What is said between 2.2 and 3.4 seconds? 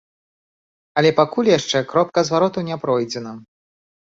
звароту не пройдзена.